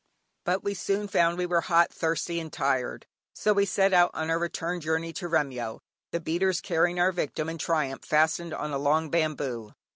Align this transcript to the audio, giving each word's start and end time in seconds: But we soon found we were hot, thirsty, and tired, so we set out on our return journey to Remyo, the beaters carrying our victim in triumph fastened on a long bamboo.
But 0.45 0.63
we 0.63 0.73
soon 0.73 1.07
found 1.07 1.37
we 1.37 1.45
were 1.45 1.61
hot, 1.61 1.93
thirsty, 1.93 2.39
and 2.39 2.51
tired, 2.51 3.05
so 3.35 3.53
we 3.53 3.67
set 3.67 3.93
out 3.93 4.09
on 4.15 4.31
our 4.31 4.39
return 4.39 4.81
journey 4.81 5.13
to 5.13 5.27
Remyo, 5.29 5.79
the 6.11 6.19
beaters 6.19 6.59
carrying 6.59 6.99
our 6.99 7.11
victim 7.11 7.47
in 7.49 7.59
triumph 7.59 8.03
fastened 8.03 8.51
on 8.51 8.71
a 8.71 8.79
long 8.79 9.11
bamboo. 9.11 9.75